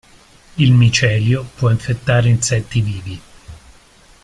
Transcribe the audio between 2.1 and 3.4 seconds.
insetti vivi.